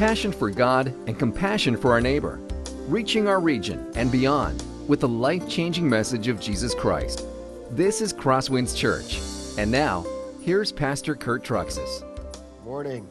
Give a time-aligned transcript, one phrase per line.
[0.00, 2.40] passion for God and compassion for our neighbor,
[2.88, 7.26] reaching our region and beyond with the life changing message of Jesus Christ.
[7.72, 9.20] This is Crosswinds Church.
[9.58, 10.06] And now,
[10.40, 12.02] here's Pastor Kurt Truxas.
[12.64, 13.06] Morning.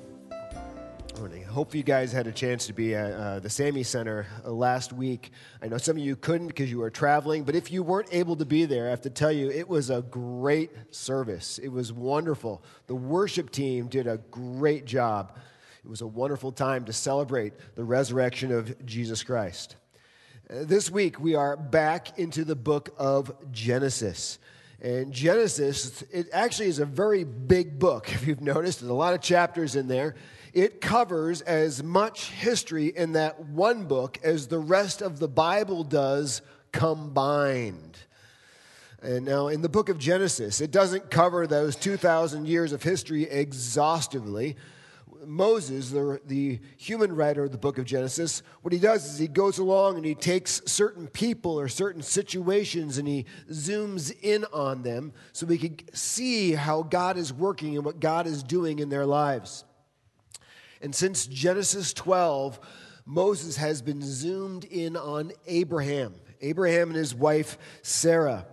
[1.19, 1.43] Morning.
[1.43, 4.91] Hope you guys had a chance to be at uh, the Sammy Center uh, last
[4.91, 5.29] week.
[5.61, 8.35] I know some of you couldn't because you were traveling, but if you weren't able
[8.37, 11.59] to be there, I have to tell you, it was a great service.
[11.59, 12.63] It was wonderful.
[12.87, 15.37] The worship team did a great job.
[15.83, 19.77] It was a wonderful time to celebrate the resurrection of Jesus Christ.
[20.49, 24.39] This week, we are back into the book of Genesis.
[24.81, 28.81] And Genesis, it actually is a very big book, if you've noticed.
[28.81, 30.15] There's a lot of chapters in there.
[30.53, 35.85] It covers as much history in that one book as the rest of the Bible
[35.85, 36.41] does
[36.73, 37.97] combined.
[39.01, 43.23] And now, in the book of Genesis, it doesn't cover those 2,000 years of history
[43.23, 44.57] exhaustively.
[45.25, 49.27] Moses, the, the human writer of the book of Genesis, what he does is he
[49.27, 54.83] goes along and he takes certain people or certain situations and he zooms in on
[54.83, 58.89] them so we can see how God is working and what God is doing in
[58.89, 59.65] their lives.
[60.81, 62.59] And since Genesis 12,
[63.05, 68.45] Moses has been zoomed in on Abraham, Abraham and his wife Sarah.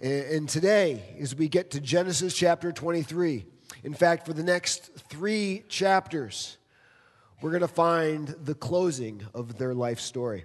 [0.00, 3.46] And today, as we get to Genesis chapter 23,
[3.84, 6.56] in fact, for the next three chapters,
[7.40, 10.44] we're going to find the closing of their life story.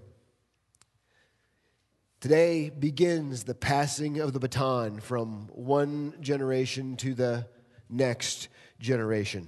[2.19, 7.45] Today begins the passing of the baton from one generation to the
[7.89, 8.47] next
[8.79, 9.47] generation.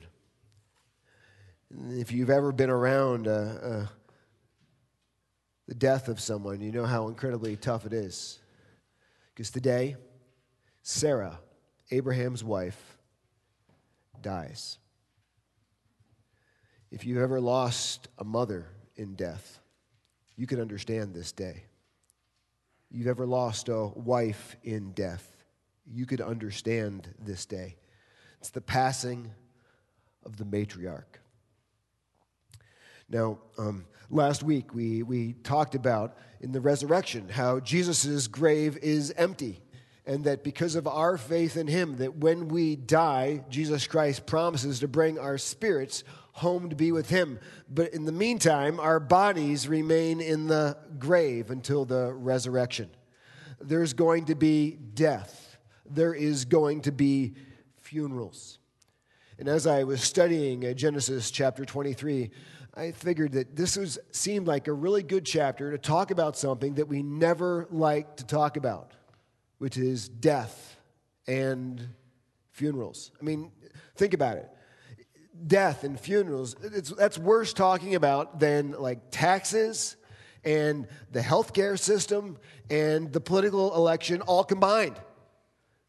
[1.72, 3.88] If you've ever been around uh, uh,
[5.68, 8.40] the death of someone, you know how incredibly tough it is.
[9.34, 9.96] Because today,
[10.84, 11.40] Sarah,
[11.90, 12.89] Abraham's wife,
[14.22, 14.78] dies.
[16.92, 19.60] If you've ever lost a mother in death,
[20.36, 21.64] you can understand this day.
[22.90, 25.44] You've ever lost a wife in death,
[25.86, 27.76] you could understand this day.
[28.40, 29.32] It's the passing
[30.26, 31.20] of the matriarch.
[33.10, 39.12] Now, um, last week we, we talked about in the resurrection how Jesus' grave is
[39.18, 39.62] empty
[40.10, 44.80] and that because of our faith in him that when we die jesus christ promises
[44.80, 46.04] to bring our spirits
[46.40, 47.38] home to be with him.
[47.70, 52.90] But in the meantime our bodies remain in the grave until the resurrection.
[53.60, 55.58] There's going to be death.
[55.86, 57.36] There is going to be
[57.82, 58.60] funerals.
[59.38, 62.32] And as i was studying uh, genesis chapter 23
[62.76, 66.76] I figured that this was, seemed like a really good chapter to talk about something
[66.76, 68.94] that we never like to talk about
[69.60, 70.78] which is death
[71.28, 71.88] and
[72.52, 73.12] funerals.
[73.22, 73.52] I mean,
[73.96, 74.50] think about it.
[75.46, 79.96] Death and funerals, that's worse talking about than like taxes
[80.44, 82.38] and the healthcare system
[82.70, 84.96] and the political election all combined.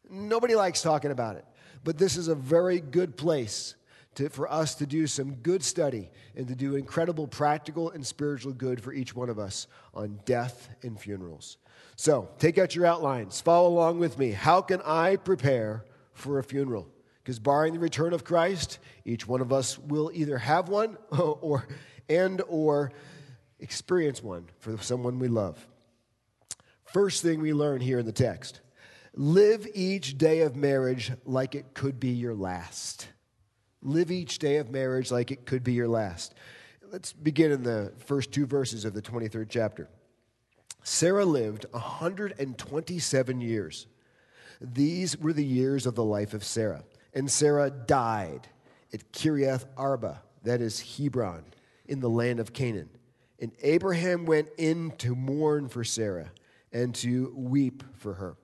[0.09, 1.45] Nobody likes talking about it.
[1.83, 3.75] But this is a very good place
[4.15, 8.53] to, for us to do some good study and to do incredible practical and spiritual
[8.53, 11.57] good for each one of us on death and funerals.
[11.95, 14.31] So take out your outlines, follow along with me.
[14.31, 16.87] How can I prepare for a funeral?
[17.23, 21.67] Because barring the return of Christ, each one of us will either have one or
[22.09, 22.91] and or
[23.59, 25.65] experience one for someone we love.
[26.85, 28.59] First thing we learn here in the text
[29.13, 33.07] live each day of marriage like it could be your last.
[33.83, 36.33] Live each day of marriage like it could be your last.
[36.91, 39.89] Let's begin in the first two verses of the 23rd chapter.
[40.83, 43.87] Sarah lived 127 years.
[44.59, 46.83] These were the years of the life of Sarah.
[47.13, 48.47] And Sarah died
[48.93, 51.43] at Kiriath Arba, that is Hebron,
[51.85, 52.89] in the land of Canaan.
[53.39, 56.31] And Abraham went in to mourn for Sarah
[56.71, 58.35] and to weep for her.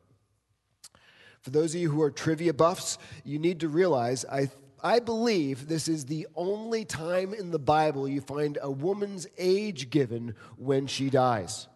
[1.41, 4.49] For those of you who are trivia buffs, you need to realize I,
[4.83, 9.90] I believe this is the only time in the Bible you find a woman's age
[9.90, 11.67] given when she dies.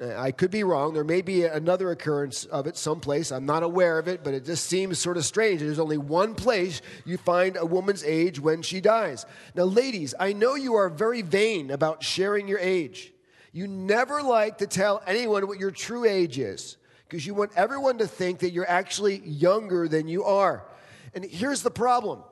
[0.00, 0.94] Uh, I could be wrong.
[0.94, 3.30] There may be another occurrence of it someplace.
[3.30, 5.60] I'm not aware of it, but it just seems sort of strange.
[5.60, 9.26] There's only one place you find a woman's age when she dies.
[9.54, 13.12] Now, ladies, I know you are very vain about sharing your age.
[13.52, 17.98] You never like to tell anyone what your true age is because you want everyone
[17.98, 20.64] to think that you're actually younger than you are.
[21.14, 22.22] And here's the problem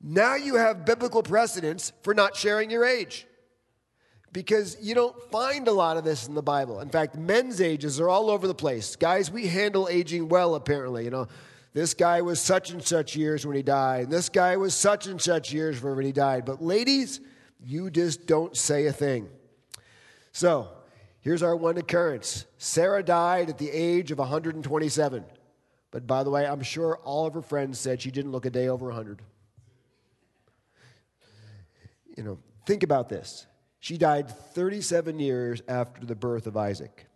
[0.00, 3.26] now you have biblical precedence for not sharing your age
[4.32, 6.80] because you don't find a lot of this in the Bible.
[6.80, 8.94] In fact, men's ages are all over the place.
[8.94, 11.04] Guys, we handle aging well, apparently.
[11.04, 11.26] You know,
[11.72, 15.06] this guy was such and such years when he died, and this guy was such
[15.06, 16.44] and such years when he died.
[16.44, 17.20] But ladies,
[17.60, 19.28] You just don't say a thing.
[20.30, 20.68] So,
[21.20, 25.24] here's our one occurrence Sarah died at the age of 127.
[25.98, 28.50] But by the way, I'm sure all of her friends said she didn't look a
[28.50, 29.20] day over 100.
[32.16, 33.48] You know, think about this.
[33.80, 37.06] She died 37 years after the birth of Isaac.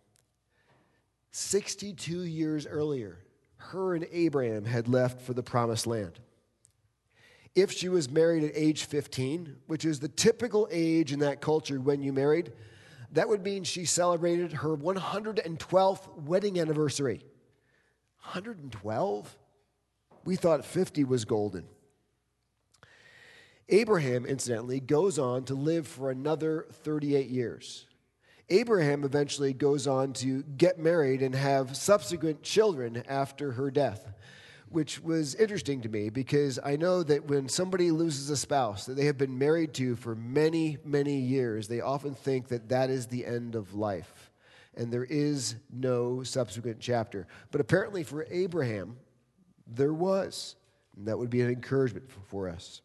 [1.31, 3.19] 62 years earlier,
[3.55, 6.19] her and Abraham had left for the promised land.
[7.55, 11.79] If she was married at age 15, which is the typical age in that culture
[11.79, 12.51] when you married,
[13.13, 17.21] that would mean she celebrated her 112th wedding anniversary.
[18.23, 19.37] 112?
[20.25, 21.65] We thought 50 was golden.
[23.69, 27.85] Abraham, incidentally, goes on to live for another 38 years.
[28.49, 34.13] Abraham eventually goes on to get married and have subsequent children after her death,
[34.69, 38.95] which was interesting to me because I know that when somebody loses a spouse that
[38.95, 43.07] they have been married to for many, many years, they often think that that is
[43.07, 44.32] the end of life
[44.75, 47.27] and there is no subsequent chapter.
[47.51, 48.97] But apparently for Abraham,
[49.67, 50.55] there was.
[50.97, 52.81] And that would be an encouragement for us.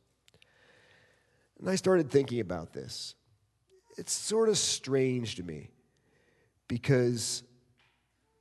[1.58, 3.14] And I started thinking about this.
[3.96, 5.70] It's sort of strange to me
[6.69, 7.43] because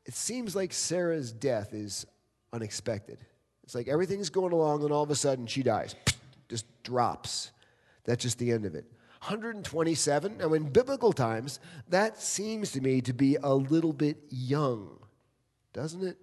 [0.06, 2.06] it seems like Sarah's death is
[2.54, 3.18] unexpected.
[3.64, 5.96] It's like everything's going along, and all of a sudden she dies,
[6.48, 7.52] just drops.
[8.06, 8.86] That's just the end of it.
[9.28, 10.38] 127.
[10.38, 11.60] Now, in biblical times,
[11.90, 15.00] that seems to me to be a little bit young,
[15.74, 16.18] doesn't it?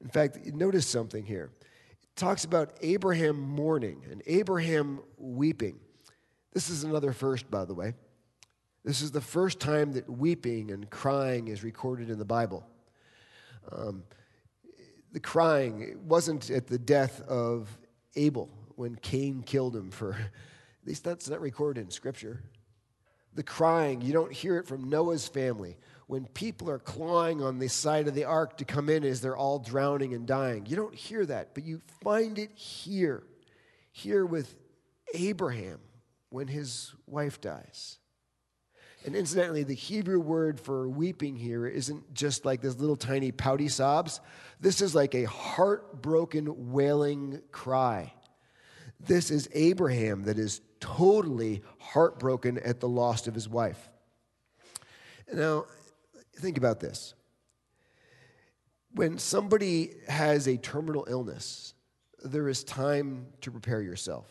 [0.00, 1.50] In fact, notice something here.
[1.60, 5.78] It talks about Abraham mourning and Abraham weeping.
[6.54, 7.92] This is another first, by the way.
[8.82, 12.66] This is the first time that weeping and crying is recorded in the Bible.
[13.70, 14.04] Um,
[15.12, 17.68] the crying wasn't at the death of
[18.16, 20.16] Abel when Cain killed him for
[20.82, 22.42] at least that's not recorded in Scripture.
[23.34, 25.78] The crying, you don't hear it from Noah's family.
[26.06, 29.36] When people are clawing on the side of the ark to come in as they're
[29.36, 33.22] all drowning and dying, you don't hear that, but you find it here.
[33.92, 34.54] Here with
[35.14, 35.78] Abraham
[36.30, 37.98] when his wife dies.
[39.04, 43.68] And incidentally, the Hebrew word for weeping here isn't just like this little tiny pouty
[43.68, 44.20] sobs.
[44.60, 48.12] This is like a heartbroken, wailing cry.
[49.00, 53.88] This is Abraham that is totally heartbroken at the loss of his wife.
[55.32, 55.66] Now,
[56.36, 57.14] think about this.
[58.94, 61.74] When somebody has a terminal illness,
[62.24, 64.26] there is time to prepare yourself.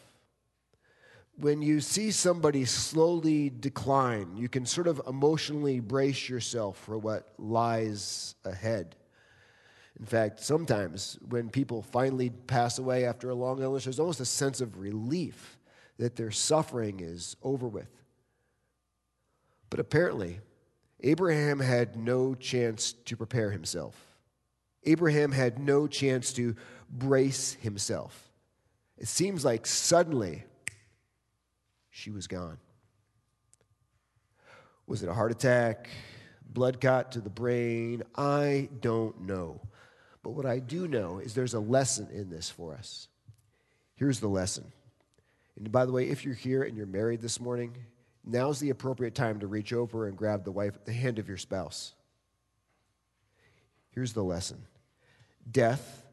[1.37, 7.33] When you see somebody slowly decline, you can sort of emotionally brace yourself for what
[7.39, 8.97] lies ahead.
[9.97, 14.25] In fact, sometimes when people finally pass away after a long illness, there's almost a
[14.25, 15.57] sense of relief
[16.01, 17.91] that their suffering is over with.
[19.69, 20.39] But apparently,
[21.01, 23.95] Abraham had no chance to prepare himself.
[24.83, 26.55] Abraham had no chance to
[26.89, 28.31] brace himself.
[28.97, 30.43] It seems like suddenly
[31.91, 32.57] she was gone.
[34.87, 35.87] Was it a heart attack?
[36.51, 38.01] Blood clot to the brain?
[38.15, 39.61] I don't know.
[40.23, 43.07] But what I do know is there's a lesson in this for us.
[43.93, 44.71] Here's the lesson
[45.61, 47.77] and by the way, if you're here and you're married this morning,
[48.25, 51.37] now's the appropriate time to reach over and grab the wife, the hand of your
[51.37, 51.93] spouse.
[53.91, 54.65] Here's the lesson
[55.51, 56.03] death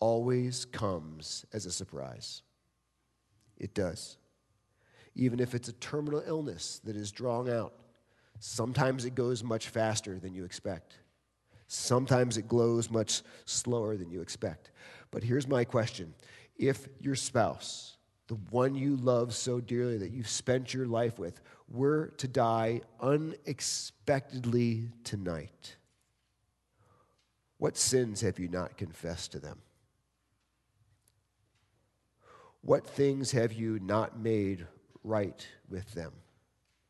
[0.00, 2.42] always comes as a surprise.
[3.56, 4.18] It does.
[5.14, 7.72] Even if it's a terminal illness that is drawn out,
[8.38, 10.98] sometimes it goes much faster than you expect.
[11.68, 14.72] Sometimes it glows much slower than you expect.
[15.10, 16.12] But here's my question
[16.58, 17.93] if your spouse,
[18.26, 22.80] the one you love so dearly that you've spent your life with, were to die
[23.00, 25.76] unexpectedly tonight,
[27.58, 29.58] what sins have you not confessed to them?
[32.62, 34.66] What things have you not made
[35.02, 36.12] right with them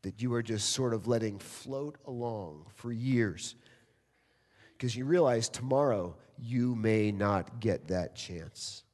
[0.03, 3.55] that you are just sort of letting float along for years?
[4.77, 8.84] Because you realize tomorrow you may not get that chance.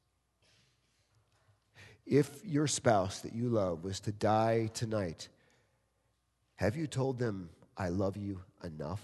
[2.05, 5.29] If your spouse that you love was to die tonight,
[6.55, 9.01] have you told them, I love you enough?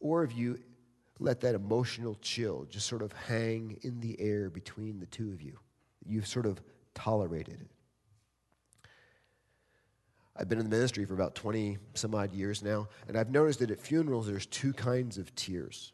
[0.00, 0.60] Or have you
[1.18, 5.40] let that emotional chill just sort of hang in the air between the two of
[5.40, 5.58] you?
[6.04, 6.60] You've sort of
[6.94, 7.70] tolerated it.
[10.36, 13.60] I've been in the ministry for about 20 some odd years now, and I've noticed
[13.60, 15.93] that at funerals there's two kinds of tears.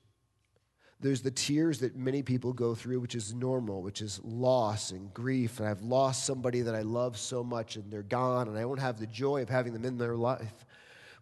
[1.03, 5.13] There's the tears that many people go through, which is normal, which is loss and
[5.15, 5.59] grief.
[5.59, 8.81] And I've lost somebody that I love so much and they're gone, and I won't
[8.81, 10.67] have the joy of having them in their life.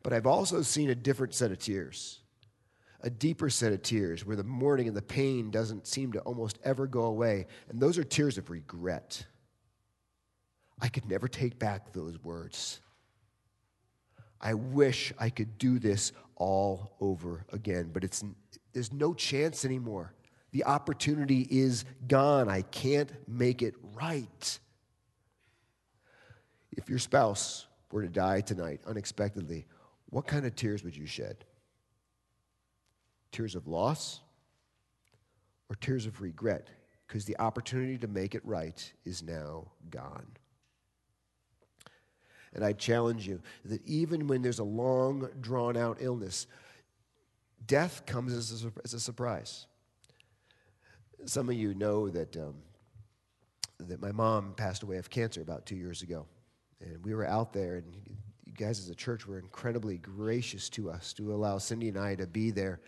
[0.02, 2.20] But I've also seen a different set of tears,
[3.02, 6.58] a deeper set of tears where the mourning and the pain doesn't seem to almost
[6.64, 7.46] ever go away.
[7.68, 9.24] And those are tears of regret.
[10.80, 12.80] I could never take back those words.
[14.40, 18.24] I wish I could do this all over again, but it's
[18.72, 20.12] there's no chance anymore.
[20.52, 22.48] The opportunity is gone.
[22.48, 24.58] I can't make it right.
[26.72, 29.66] If your spouse were to die tonight unexpectedly,
[30.10, 31.44] what kind of tears would you shed?
[33.30, 34.20] Tears of loss
[35.68, 36.68] or tears of regret?
[37.06, 40.26] Because the opportunity to make it right is now gone.
[42.54, 46.46] And I challenge you that even when there's a long, drawn out illness,
[47.68, 49.66] death comes as a, as a surprise.
[51.26, 52.54] Some of you know that, um,
[53.78, 56.26] that my mom passed away of cancer about two years ago.
[56.80, 57.84] And we were out there, and
[58.44, 62.16] you guys as a church were incredibly gracious to us to allow Cindy and I
[62.16, 62.80] to be there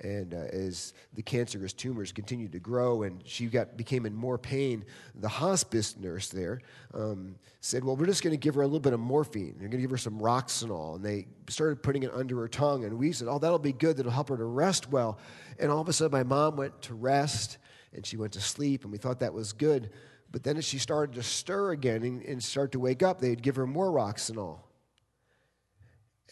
[0.00, 4.38] and uh, as the cancerous tumors continued to grow and she got became in more
[4.38, 4.84] pain,
[5.14, 6.60] the hospice nurse there
[6.94, 9.54] um, said, "Well, we're just going to give her a little bit of morphine.
[9.54, 12.84] We're going to give her some Roxanol." And they started putting it under her tongue,
[12.84, 13.96] and we said, "Oh, that'll be good.
[13.96, 15.18] That'll help her to rest well."
[15.58, 17.58] And all of a sudden, my mom went to rest
[17.94, 19.90] and she went to sleep, and we thought that was good.
[20.30, 23.42] But then as she started to stir again and, and start to wake up, they'd
[23.42, 24.60] give her more Roxanol.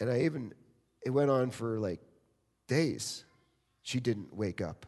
[0.00, 0.54] And I even,
[1.04, 2.00] it went on for like
[2.66, 3.26] days
[3.90, 4.86] she didn't wake up.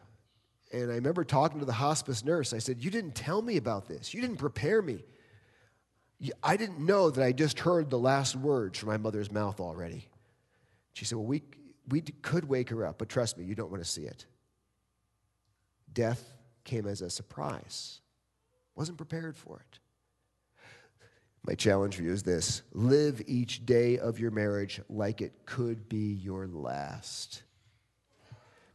[0.71, 2.53] And I remember talking to the hospice nurse.
[2.53, 4.13] I said, You didn't tell me about this.
[4.13, 5.03] You didn't prepare me.
[6.41, 10.07] I didn't know that I just heard the last words from my mother's mouth already.
[10.93, 11.43] She said, Well, we,
[11.89, 14.25] we could wake her up, but trust me, you don't want to see it.
[15.91, 16.23] Death
[16.63, 17.99] came as a surprise,
[18.73, 19.79] wasn't prepared for it.
[21.45, 25.89] My challenge for you is this live each day of your marriage like it could
[25.89, 27.43] be your last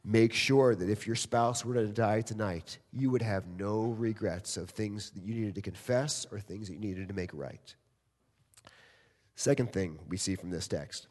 [0.04, 4.56] make sure that if your spouse were to die tonight, you would have no regrets
[4.56, 7.74] of things that you needed to confess or things that you needed to make right.
[9.34, 11.06] Second thing we see from this text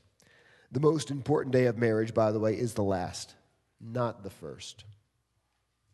[0.72, 3.36] the most important day of marriage, by the way, is the last,
[3.80, 4.84] not the first.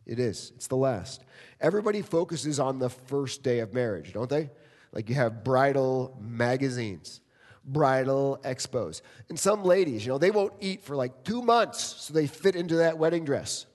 [0.06, 0.52] It is.
[0.56, 1.24] It's the last.
[1.62, 4.50] Everybody focuses on the first day of marriage, don't they?
[4.92, 7.22] Like you have bridal magazines
[7.66, 9.02] bridal expos.
[9.30, 12.56] And some ladies, you know, they won't eat for like two months so they fit
[12.56, 13.66] into that wedding dress.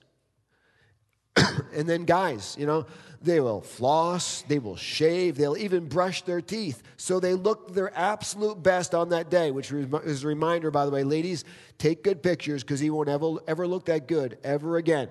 [1.73, 2.85] and then guys, you know,
[3.21, 6.81] they will floss, they will shave, they'll even brush their teeth.
[6.97, 10.91] So they look their absolute best on that day, which is a reminder, by the
[10.91, 11.43] way, ladies,
[11.77, 15.09] take good pictures because he won't ever, ever look that good ever again.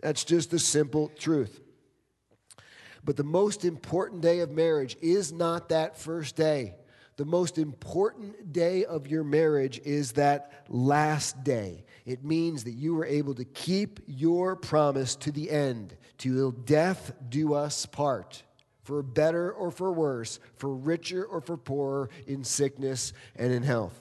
[0.00, 1.60] That's just the simple truth.
[3.04, 6.74] But the most important day of marriage is not that first day
[7.16, 11.84] the most important day of your marriage is that last day.
[12.06, 17.12] It means that you were able to keep your promise to the end, till death
[17.28, 18.42] do us part,
[18.82, 24.00] for better or for worse, for richer or for poorer, in sickness and in health.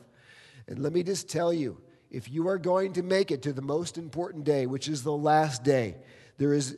[0.67, 3.61] And let me just tell you if you are going to make it to the
[3.61, 5.97] most important day, which is the last day,
[6.37, 6.77] there is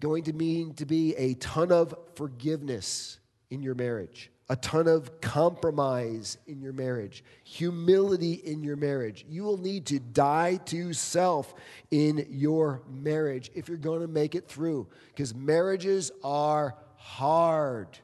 [0.00, 3.18] going to mean to be a ton of forgiveness
[3.50, 9.24] in your marriage a ton of compromise in your marriage, humility in your marriage.
[9.28, 11.54] You will need to die to self
[11.90, 17.98] in your marriage if you're going to make it through, because marriages are hard.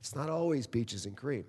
[0.00, 1.44] It's not always peaches and cream.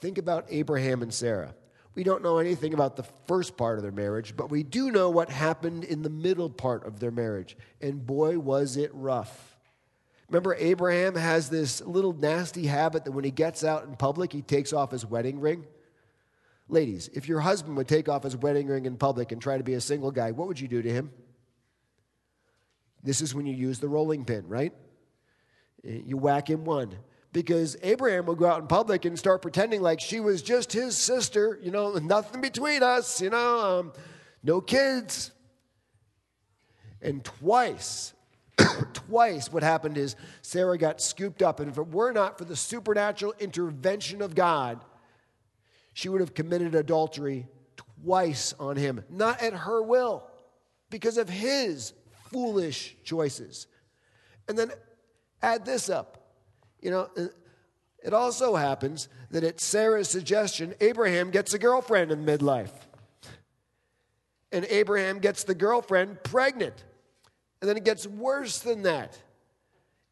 [0.00, 1.54] Think about Abraham and Sarah.
[1.94, 5.10] We don't know anything about the first part of their marriage, but we do know
[5.10, 7.56] what happened in the middle part of their marriage.
[7.80, 9.53] And boy, was it rough.
[10.28, 14.42] Remember, Abraham has this little nasty habit that when he gets out in public, he
[14.42, 15.66] takes off his wedding ring.
[16.68, 19.64] Ladies, if your husband would take off his wedding ring in public and try to
[19.64, 21.10] be a single guy, what would you do to him?
[23.02, 24.72] This is when you use the rolling pin, right?
[25.82, 26.94] You whack him one.
[27.32, 30.96] Because Abraham will go out in public and start pretending like she was just his
[30.96, 33.92] sister, you know, nothing between us, you know, um,
[34.42, 35.32] no kids.
[37.02, 38.14] And twice
[38.92, 42.56] Twice, what happened is Sarah got scooped up, and if it were not for the
[42.56, 44.84] supernatural intervention of God,
[45.92, 47.46] she would have committed adultery
[48.04, 50.26] twice on him, not at her will,
[50.90, 51.92] because of his
[52.30, 53.66] foolish choices.
[54.48, 54.70] And then
[55.42, 56.32] add this up.
[56.80, 57.26] You know, uh,
[58.02, 62.72] it also happens that at Sarah's suggestion, Abraham gets a girlfriend in midlife.
[64.52, 66.84] and Abraham gets the girlfriend pregnant.
[67.64, 69.18] And then it gets worse than that.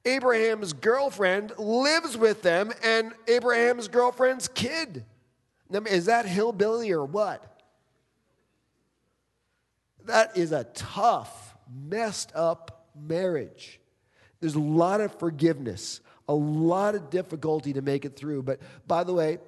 [0.06, 5.04] Abraham's girlfriend lives with them and Abraham's girlfriend's kid.
[5.70, 7.62] Is that hillbilly or what?
[10.06, 13.78] That is a tough, messed up marriage.
[14.40, 18.44] There's a lot of forgiveness, a lot of difficulty to make it through.
[18.44, 19.40] But by the way,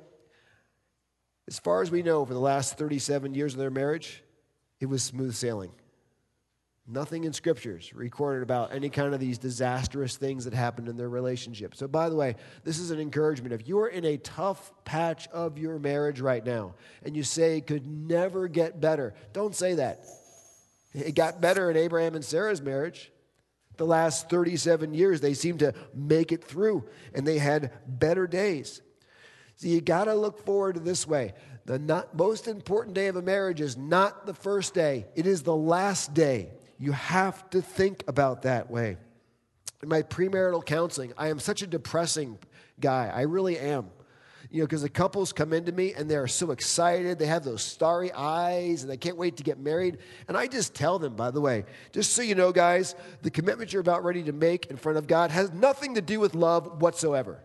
[1.48, 4.22] as far as we know, for the last 37 years of their marriage,
[4.78, 5.72] it was smooth sailing.
[6.86, 11.08] Nothing in scriptures recorded about any kind of these disastrous things that happened in their
[11.08, 11.74] relationship.
[11.74, 13.54] So, by the way, this is an encouragement.
[13.54, 17.66] If you're in a tough patch of your marriage right now and you say it
[17.66, 20.04] could never get better, don't say that.
[20.92, 23.10] It got better in Abraham and Sarah's marriage.
[23.78, 28.82] The last 37 years, they seemed to make it through and they had better days.
[29.56, 31.32] So, you got to look forward to this way.
[31.64, 35.44] The not, most important day of a marriage is not the first day, it is
[35.44, 36.50] the last day.
[36.84, 38.98] You have to think about that way.
[39.82, 42.38] In my premarital counseling, I am such a depressing
[42.78, 43.10] guy.
[43.12, 43.86] I really am.
[44.50, 47.18] You know, because the couples come into me and they're so excited.
[47.18, 49.96] They have those starry eyes and they can't wait to get married.
[50.28, 53.72] And I just tell them, by the way, just so you know, guys, the commitment
[53.72, 56.82] you're about ready to make in front of God has nothing to do with love
[56.82, 57.42] whatsoever.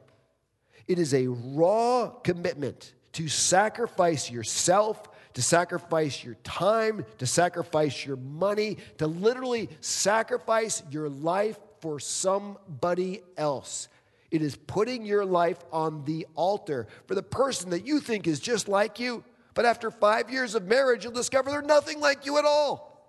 [0.86, 8.18] It is a raw commitment to sacrifice yourself to sacrifice your time, to sacrifice your
[8.18, 13.88] money, to literally sacrifice your life for somebody else.
[14.32, 18.40] It is putting your life on the altar for the person that you think is
[18.40, 19.24] just like you.
[19.54, 23.08] But after five years of marriage, you'll discover they're nothing like you at all.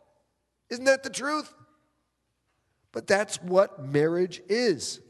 [0.70, 1.52] Isn't that the truth?
[2.92, 5.00] But that's what marriage is.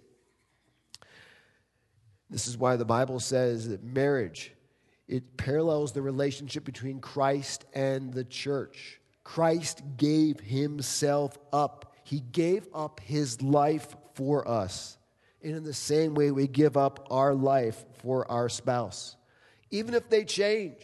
[2.29, 4.53] This is why the Bible says that marriage
[5.11, 9.01] it parallels the relationship between Christ and the church.
[9.25, 14.99] Christ gave himself up, he gave up his life for us.
[15.43, 19.17] And in the same way, we give up our life for our spouse,
[19.73, 20.81] even if they change.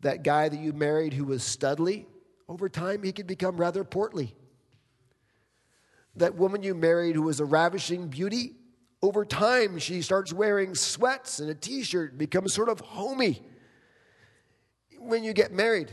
[0.00, 2.06] That guy that you married who was studly,
[2.48, 4.34] over time he could become rather portly.
[6.16, 8.56] That woman you married who was a ravishing beauty,
[9.02, 13.42] over time, she starts wearing sweats and a t shirt, becomes sort of homey.
[14.98, 15.90] When you get married,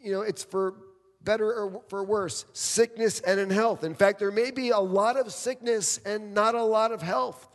[0.00, 0.74] you know, it's for
[1.22, 3.84] better or for worse, sickness and in health.
[3.84, 7.48] In fact, there may be a lot of sickness and not a lot of health.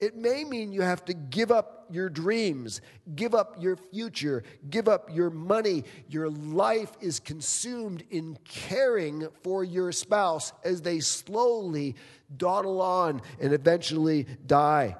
[0.00, 2.80] It may mean you have to give up your dreams,
[3.16, 5.84] give up your future, give up your money.
[6.08, 11.96] Your life is consumed in caring for your spouse as they slowly
[12.36, 14.96] dawdle on and eventually die.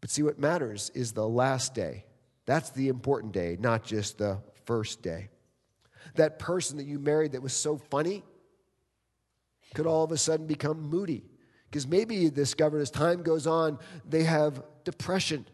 [0.00, 2.04] But see, what matters is the last day.
[2.46, 5.30] That's the important day, not just the first day.
[6.14, 8.22] That person that you married that was so funny
[9.74, 11.24] could all of a sudden become moody
[11.70, 13.78] because maybe you discovered as time goes on,
[14.08, 15.46] they have depression.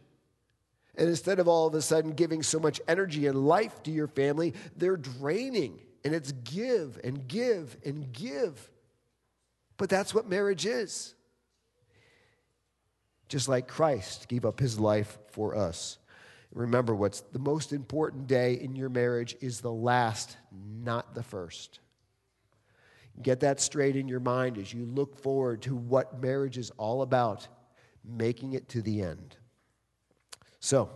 [0.97, 4.07] And instead of all of a sudden giving so much energy and life to your
[4.07, 5.81] family, they're draining.
[6.05, 8.71] And it's give and give and give.
[9.77, 11.15] But that's what marriage is.
[13.29, 15.99] Just like Christ gave up his life for us.
[16.53, 21.81] Remember, what's the most important day in your marriage is the last, not the first.
[23.23, 27.03] Get that straight in your mind as you look forward to what marriage is all
[27.03, 27.47] about,
[28.05, 29.37] making it to the end.
[30.59, 30.91] So,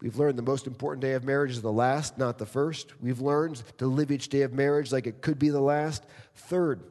[0.00, 3.00] we've learned the most important day of marriage is the last, not the first.
[3.00, 6.06] We've learned to live each day of marriage like it could be the last.
[6.34, 6.84] Third,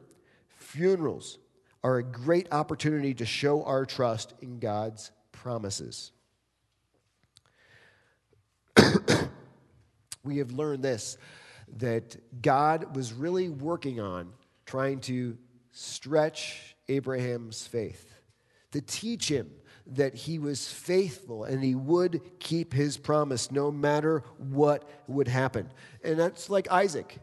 [0.48, 1.38] funerals
[1.82, 6.12] are a great opportunity to show our trust in God's promises.
[10.22, 11.18] we have learned this
[11.78, 14.32] that God was really working on
[14.66, 15.36] trying to
[15.70, 18.14] stretch Abraham's faith,
[18.72, 19.50] to teach him
[19.86, 25.70] that he was faithful and he would keep his promise no matter what would happen.
[26.04, 27.18] And that's like Isaac.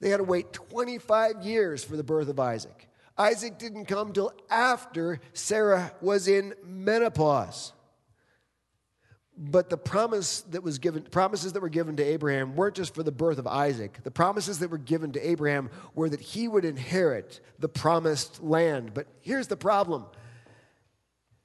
[0.00, 2.88] They had to wait 25 years for the birth of Isaac.
[3.16, 7.72] Isaac didn't come till after Sarah was in menopause.
[9.36, 13.02] But the promise that was given, promises that were given to Abraham weren't just for
[13.02, 13.98] the birth of Isaac.
[14.04, 18.94] The promises that were given to Abraham were that he would inherit the promised land.
[18.94, 20.06] But here's the problem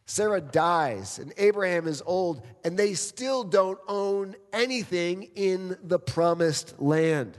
[0.06, 6.80] Sarah dies, and Abraham is old, and they still don't own anything in the promised
[6.80, 7.38] land.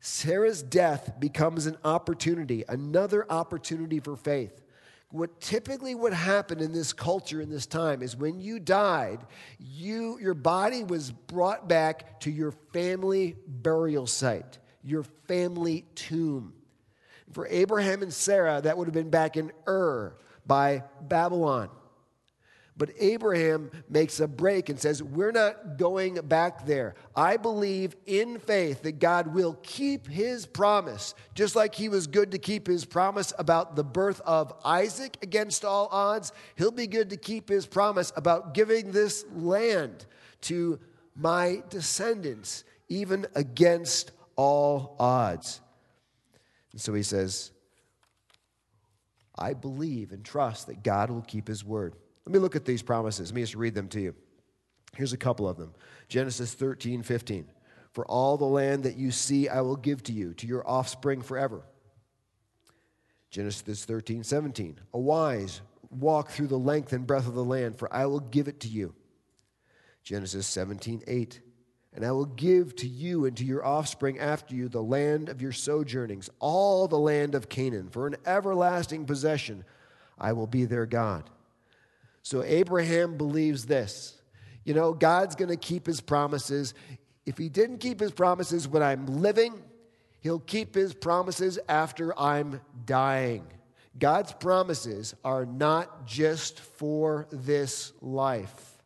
[0.00, 4.61] Sarah's death becomes an opportunity, another opportunity for faith.
[5.12, 9.20] What typically would happen in this culture in this time is when you died,
[9.58, 16.54] you, your body was brought back to your family burial site, your family tomb.
[17.32, 21.68] For Abraham and Sarah, that would have been back in Ur by Babylon.
[22.76, 26.94] But Abraham makes a break and says, We're not going back there.
[27.14, 32.30] I believe in faith that God will keep his promise, just like he was good
[32.30, 36.32] to keep his promise about the birth of Isaac against all odds.
[36.56, 40.06] He'll be good to keep his promise about giving this land
[40.42, 40.80] to
[41.14, 45.60] my descendants, even against all odds.
[46.72, 47.50] And so he says,
[49.38, 51.96] I believe and trust that God will keep his word.
[52.26, 53.30] Let me look at these promises.
[53.30, 54.14] Let me just read them to you.
[54.96, 55.74] Here's a couple of them
[56.08, 57.46] Genesis 13, 15.
[57.92, 61.20] For all the land that you see, I will give to you, to your offspring
[61.20, 61.62] forever.
[63.30, 64.78] Genesis 13, 17.
[64.94, 68.48] A wise walk through the length and breadth of the land, for I will give
[68.48, 68.94] it to you.
[70.02, 71.40] Genesis 17, 8.
[71.94, 75.42] And I will give to you and to your offspring after you the land of
[75.42, 79.64] your sojournings, all the land of Canaan, for an everlasting possession.
[80.18, 81.28] I will be their God.
[82.22, 84.16] So Abraham believes this.
[84.64, 86.74] You know, God's going to keep his promises.
[87.26, 89.54] If he didn't keep his promises when I'm living,
[90.20, 93.44] he'll keep his promises after I'm dying.
[93.98, 98.78] God's promises are not just for this life,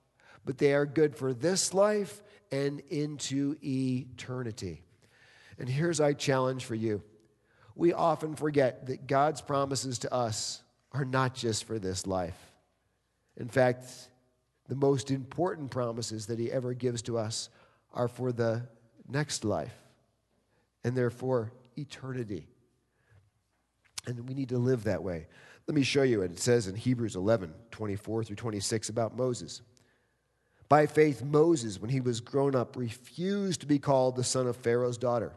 [0.44, 4.82] but they are good for this life and into eternity.
[5.58, 7.02] And here's our challenge for you.
[7.74, 12.45] We often forget that God's promises to us are not just for this life.
[13.36, 13.86] In fact,
[14.68, 17.48] the most important promises that he ever gives to us
[17.92, 18.66] are for the
[19.08, 19.74] next life
[20.84, 22.46] and therefore eternity.
[24.06, 25.26] And we need to live that way.
[25.66, 26.20] Let me show you.
[26.20, 29.62] What it says in Hebrews 11 24 through 26 about Moses.
[30.68, 34.56] By faith, Moses, when he was grown up, refused to be called the son of
[34.56, 35.32] Pharaoh's daughter,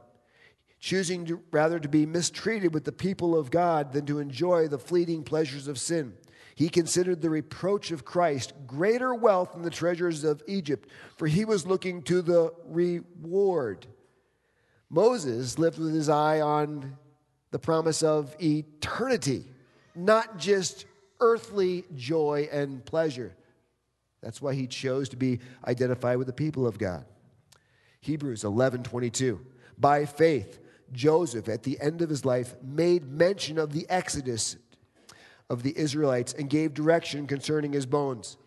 [0.80, 4.80] choosing to, rather to be mistreated with the people of God than to enjoy the
[4.80, 6.14] fleeting pleasures of sin.
[6.60, 11.46] He considered the reproach of Christ greater wealth than the treasures of Egypt, for he
[11.46, 13.88] was looking to the reward.
[14.90, 16.98] Moses lived with his eye on
[17.52, 19.46] the promise of eternity,
[19.96, 20.86] not just
[21.22, 23.34] earthly joy and pleasure.
[24.22, 27.06] That's why he chose to be identified with the people of God.
[28.02, 29.40] Hebrews 11 22.
[29.78, 30.60] By faith,
[30.92, 34.58] Joseph, at the end of his life, made mention of the Exodus
[35.50, 38.38] of the Israelites and gave direction concerning his bones.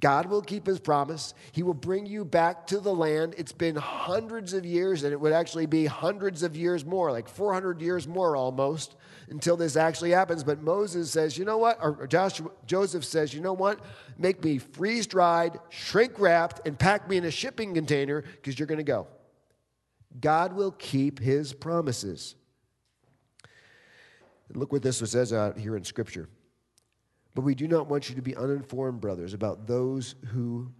[0.00, 1.34] God will keep his promise.
[1.52, 3.34] He will bring you back to the land.
[3.38, 7.28] It's been hundreds of years, and it would actually be hundreds of years more, like
[7.28, 8.96] 400 years more almost,
[9.30, 10.42] until this actually happens.
[10.42, 11.78] But Moses says, you know what?
[11.80, 13.80] Or Joshua, Joseph says, you know what?
[14.18, 18.66] Make me freeze dried, shrink wrapped, and pack me in a shipping container because you're
[18.66, 19.06] going to go.
[20.20, 22.34] God will keep his promises.
[24.52, 26.28] Look what this says out here in Scripture.
[27.34, 30.70] But we do not want you to be uninformed, brothers, about those who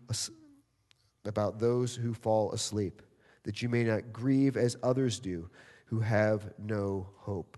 [1.26, 3.00] about those who fall asleep,
[3.44, 5.48] that you may not grieve as others do,
[5.86, 7.56] who have no hope.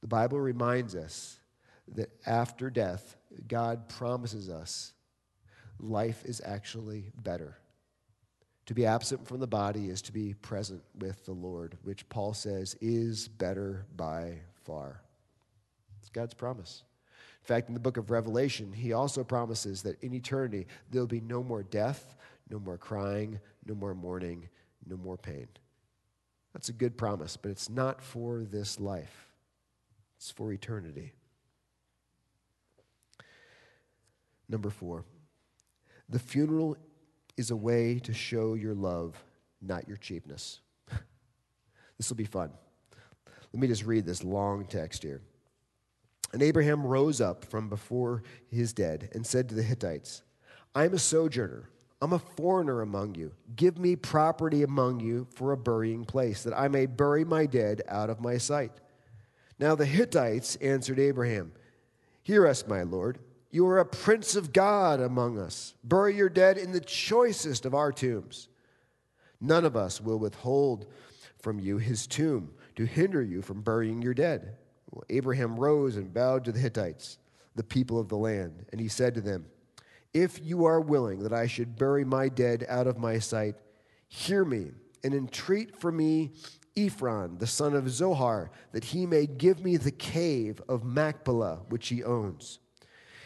[0.00, 1.40] The Bible reminds us
[1.94, 3.16] that after death,
[3.48, 4.92] God promises us
[5.80, 7.58] life is actually better.
[8.66, 12.34] To be absent from the body is to be present with the Lord, which Paul
[12.34, 15.02] says is better by far.
[16.18, 16.82] God's promise.
[17.42, 21.20] In fact, in the book of Revelation, he also promises that in eternity there'll be
[21.20, 22.16] no more death,
[22.50, 24.48] no more crying, no more mourning,
[24.84, 25.46] no more pain.
[26.52, 29.28] That's a good promise, but it's not for this life,
[30.16, 31.12] it's for eternity.
[34.48, 35.04] Number four,
[36.08, 36.76] the funeral
[37.36, 39.14] is a way to show your love,
[39.62, 40.58] not your cheapness.
[41.96, 42.50] this will be fun.
[43.52, 45.22] Let me just read this long text here.
[46.32, 50.22] And Abraham rose up from before his dead and said to the Hittites,
[50.74, 51.70] I am a sojourner.
[52.00, 53.32] I'm a foreigner among you.
[53.56, 57.82] Give me property among you for a burying place, that I may bury my dead
[57.88, 58.72] out of my sight.
[59.58, 61.52] Now the Hittites answered Abraham,
[62.22, 63.18] Hear us, my Lord.
[63.50, 65.74] You are a prince of God among us.
[65.82, 68.48] Bury your dead in the choicest of our tombs.
[69.40, 70.86] None of us will withhold
[71.40, 74.56] from you his tomb to hinder you from burying your dead.
[75.10, 77.18] Abraham rose and bowed to the Hittites,
[77.54, 79.46] the people of the land, and he said to them,
[80.14, 83.56] If you are willing that I should bury my dead out of my sight,
[84.08, 84.72] hear me
[85.04, 86.32] and entreat for me
[86.76, 91.88] Ephron, the son of Zohar, that he may give me the cave of Machpelah, which
[91.88, 92.60] he owns.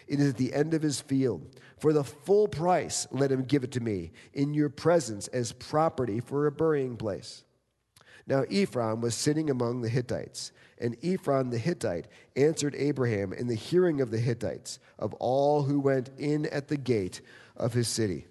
[0.07, 1.47] It is at the end of his field.
[1.79, 6.21] For the full price, let him give it to me in your presence as property
[6.21, 7.45] for a burying place.
[8.27, 13.55] Now Ephron was sitting among the Hittites, and Ephron the Hittite answered Abraham in the
[13.55, 17.23] hearing of the Hittites, of all who went in at the gate
[17.57, 18.27] of his city.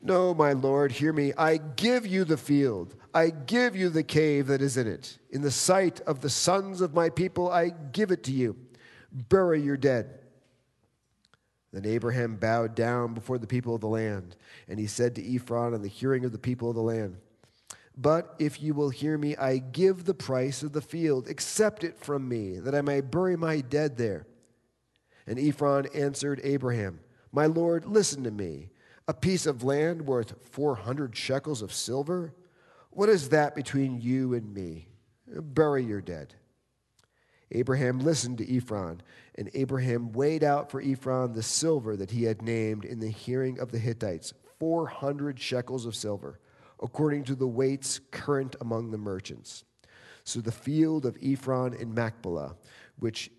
[0.00, 1.32] No, my Lord, hear me.
[1.36, 2.94] I give you the field.
[3.12, 5.18] I give you the cave that is in it.
[5.30, 8.56] In the sight of the sons of my people, I give it to you.
[9.10, 10.20] Bury your dead.
[11.72, 14.36] Then Abraham bowed down before the people of the land,
[14.68, 17.16] and he said to Ephron in the hearing of the people of the land,
[17.96, 21.28] But if you will hear me, I give the price of the field.
[21.28, 24.26] Accept it from me, that I may bury my dead there.
[25.26, 27.00] And Ephron answered Abraham,
[27.32, 28.70] My Lord, listen to me.
[29.06, 32.34] A piece of land worth 400 shekels of silver?
[32.90, 34.88] What is that between you and me?
[35.26, 36.34] Bury your dead.
[37.50, 39.02] Abraham listened to Ephron,
[39.36, 43.58] and Abraham weighed out for Ephron the silver that he had named in the hearing
[43.58, 46.40] of the Hittites 400 shekels of silver,
[46.82, 49.64] according to the weights current among the merchants.
[50.24, 52.56] So the field of Ephron in Machpelah,
[52.98, 53.30] which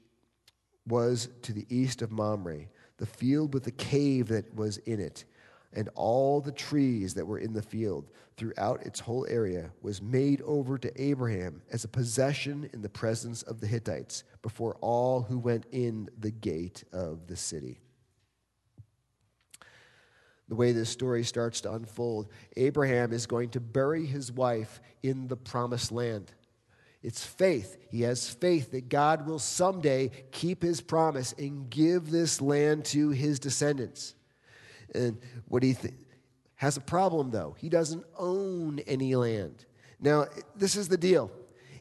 [0.87, 2.67] was to the east of Mamre,
[2.97, 5.25] the field with the cave that was in it,
[5.73, 10.41] and all the trees that were in the field throughout its whole area was made
[10.43, 15.37] over to Abraham as a possession in the presence of the Hittites before all who
[15.37, 17.79] went in the gate of the city.
[20.47, 25.27] The way this story starts to unfold, Abraham is going to bury his wife in
[25.27, 26.31] the promised land.
[27.01, 27.77] It's faith.
[27.89, 33.09] He has faith that God will someday keep his promise and give this land to
[33.09, 34.15] his descendants.
[34.93, 35.93] And what he th-
[36.55, 37.55] has a problem, though.
[37.59, 39.65] He doesn't own any land.
[39.99, 41.31] Now, this is the deal.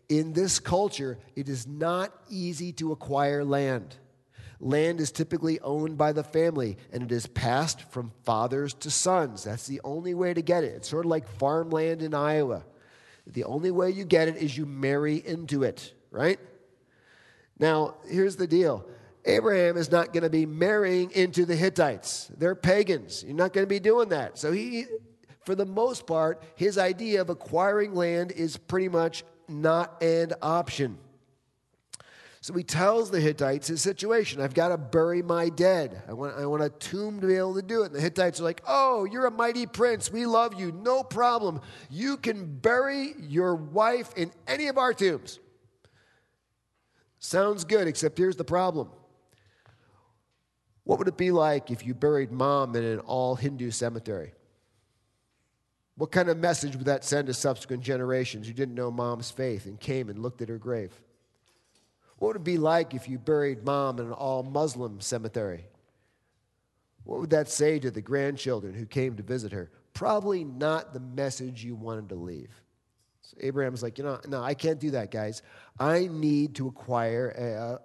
[0.08, 3.96] In this culture, it is not easy to acquire land.
[4.60, 9.44] Land is typically owned by the family and it is passed from fathers to sons.
[9.44, 10.74] That's the only way to get it.
[10.74, 12.64] It's sort of like farmland in Iowa.
[13.26, 16.38] The only way you get it is you marry into it, right?
[17.58, 18.86] Now, here's the deal
[19.24, 22.30] Abraham is not going to be marrying into the Hittites.
[22.36, 23.24] They're pagans.
[23.24, 24.38] You're not going to be doing that.
[24.38, 24.84] So he,
[25.44, 30.98] for the most part, his idea of acquiring land is pretty much not an option.
[32.44, 34.42] So he tells the Hittites his situation.
[34.42, 36.02] I've got to bury my dead.
[36.06, 37.86] I want, I want a tomb to be able to do it.
[37.86, 40.12] And the Hittites are like, Oh, you're a mighty prince.
[40.12, 40.70] We love you.
[40.70, 41.62] No problem.
[41.88, 45.40] You can bury your wife in any of our tombs.
[47.18, 48.90] Sounds good, except here's the problem.
[50.82, 54.34] What would it be like if you buried mom in an all Hindu cemetery?
[55.96, 59.64] What kind of message would that send to subsequent generations who didn't know mom's faith
[59.64, 60.92] and came and looked at her grave?
[62.24, 65.66] What would it be like if you buried mom in an all Muslim cemetery?
[67.02, 69.70] What would that say to the grandchildren who came to visit her?
[69.92, 72.48] Probably not the message you wanted to leave.
[73.20, 75.42] So Abraham's like, you know, no, I can't do that, guys.
[75.78, 77.78] I need to acquire a,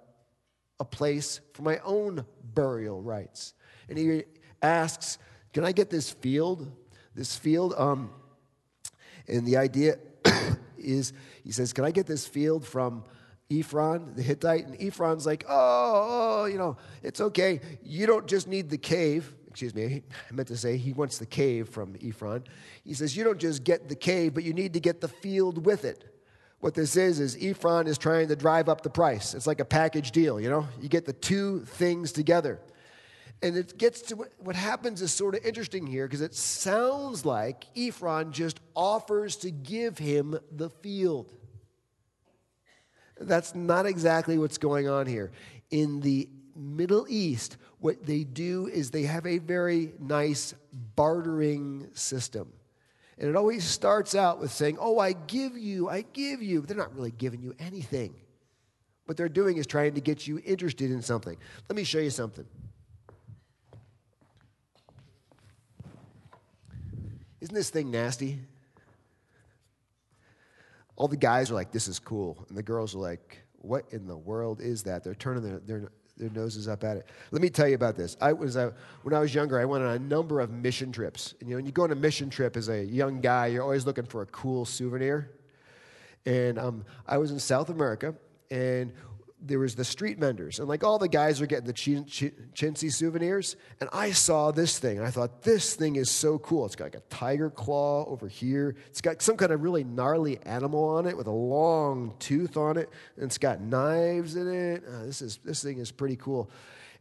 [0.79, 3.53] a place for my own burial rites.
[3.89, 4.23] And he
[4.61, 5.17] asks,
[5.51, 6.71] Can I get this field?
[7.13, 7.73] This field?
[7.77, 8.09] Um,
[9.27, 9.97] and the idea
[10.77, 11.11] is,
[11.43, 13.03] he says, Can I get this field from
[13.51, 14.67] Ephron, the Hittite?
[14.67, 17.59] And Ephron's like, oh, oh, you know, it's okay.
[17.83, 19.33] You don't just need the cave.
[19.47, 22.43] Excuse me, I meant to say he wants the cave from Ephron.
[22.85, 25.65] He says, You don't just get the cave, but you need to get the field
[25.65, 26.05] with it.
[26.59, 29.33] What this is, is Ephron is trying to drive up the price.
[29.33, 30.67] It's like a package deal, you know?
[30.81, 32.59] You get the two things together.
[33.41, 37.25] And it gets to what, what happens is sort of interesting here because it sounds
[37.25, 41.33] like Ephron just offers to give him the field.
[43.19, 45.31] That's not exactly what's going on here.
[45.71, 50.53] In the Middle East, what they do is they have a very nice
[50.95, 52.51] bartering system.
[53.17, 56.61] And it always starts out with saying, Oh, I give you, I give you.
[56.61, 58.15] They're not really giving you anything.
[59.05, 61.35] What they're doing is trying to get you interested in something.
[61.67, 62.45] Let me show you something.
[67.41, 68.39] Isn't this thing nasty?
[70.99, 72.45] All the guys are like, This is cool.
[72.49, 75.03] And the girls are like, What in the world is that?
[75.03, 77.07] They're turning their, their, their noses up at it.
[77.31, 78.15] Let me tell you about this.
[78.21, 81.33] I was uh, when I was younger, I went on a number of mission trips.
[81.39, 83.63] And, you know, when you go on a mission trip as a young guy, you're
[83.63, 85.31] always looking for a cool souvenir.
[86.25, 88.13] And um, I was in South America,
[88.51, 88.91] and
[89.41, 92.91] there was the street vendors, and like all the guys are getting the chin- chintzy
[92.91, 96.65] souvenirs, and I saw this thing, and I thought this thing is so cool.
[96.65, 98.75] It's got like a tiger claw over here.
[98.87, 102.77] It's got some kind of really gnarly animal on it with a long tooth on
[102.77, 104.83] it, and it's got knives in it.
[104.85, 106.49] Uh, this is this thing is pretty cool.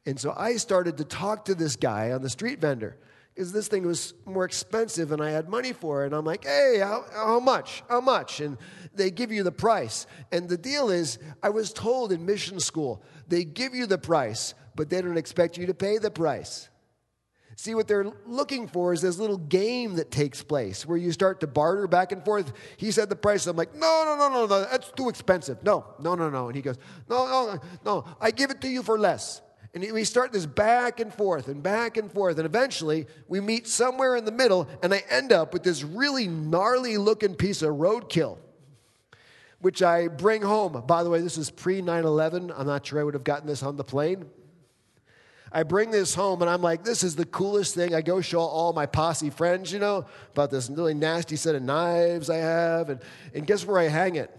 [0.06, 2.96] And so I started to talk to this guy on the street vendor
[3.38, 6.06] because this thing was more expensive and I had money for it.
[6.06, 7.84] And I'm like, hey, how, how, much?
[7.88, 8.40] How much?
[8.40, 8.58] And
[8.96, 10.08] they give you the price.
[10.32, 14.54] And the deal is, I was told in mission school, they give you the price,
[14.74, 16.68] but they don't expect you to pay the price.
[17.54, 21.38] See, what they're looking for is this little game that takes place where you start
[21.38, 22.52] to barter back and forth.
[22.76, 23.46] He said the price.
[23.46, 25.62] I'm like, no, no, no, no, no, that's too expensive.
[25.62, 26.48] No, no, no, no.
[26.48, 26.76] And he goes,
[27.08, 29.42] no, no, no, I give it to you for less.
[29.78, 32.38] And we start this back and forth and back and forth.
[32.38, 36.26] And eventually we meet somewhere in the middle, and I end up with this really
[36.26, 38.38] gnarly looking piece of roadkill,
[39.60, 40.82] which I bring home.
[40.84, 42.52] By the way, this is pre 9 11.
[42.56, 44.24] I'm not sure I would have gotten this on the plane.
[45.52, 47.94] I bring this home and I'm like, this is the coolest thing.
[47.94, 51.62] I go show all my posse friends, you know, about this really nasty set of
[51.62, 52.90] knives I have.
[52.90, 53.00] And,
[53.32, 54.36] and guess where I hang it?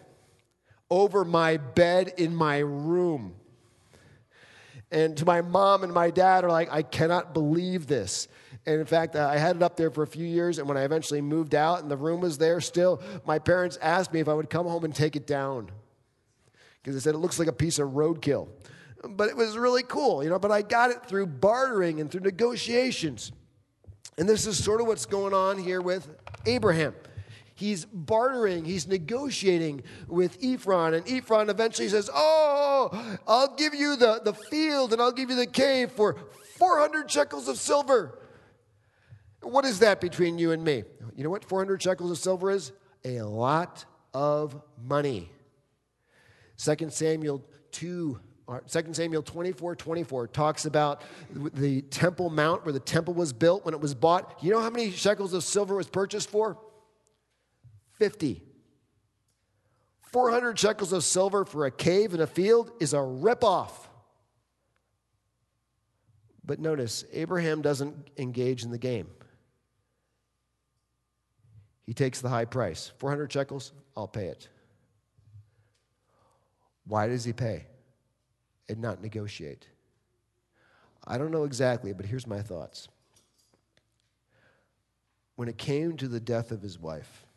[0.90, 3.39] Over my bed in my room.
[4.92, 8.28] And to my mom and my dad are like, I cannot believe this.
[8.66, 10.58] And in fact, uh, I had it up there for a few years.
[10.58, 14.14] And when I eventually moved out and the room was there still, my parents asked
[14.14, 15.70] me if I would come home and take it down.
[16.82, 18.48] Because they said it looks like a piece of roadkill.
[19.08, 20.40] But it was really cool, you know.
[20.40, 23.32] But I got it through bartering and through negotiations.
[24.18, 26.10] And this is sort of what's going on here with
[26.46, 26.94] Abraham.
[27.60, 30.94] He's bartering, he's negotiating with Ephron.
[30.94, 35.36] And Ephron eventually says, Oh, I'll give you the, the field and I'll give you
[35.36, 36.16] the cave for
[36.58, 38.18] 400 shekels of silver.
[39.42, 40.84] What is that between you and me?
[41.18, 42.72] You know what 400 shekels of silver is?
[43.04, 45.30] A lot of money.
[46.58, 47.44] 2 Samuel
[47.74, 51.02] 2 uh, 2 Samuel 24 24 talks about
[51.34, 54.42] the Temple Mount where the temple was built when it was bought.
[54.42, 56.58] You know how many shekels of silver was purchased for?
[58.00, 58.42] 50.
[60.02, 63.72] 400 shekels of silver for a cave in a field is a ripoff.
[66.44, 69.08] But notice, Abraham doesn't engage in the game.
[71.86, 74.48] He takes the high price 400 shekels, I'll pay it.
[76.86, 77.66] Why does he pay
[78.68, 79.68] and not negotiate?
[81.06, 82.88] I don't know exactly, but here's my thoughts.
[85.36, 87.28] When it came to the death of his wife,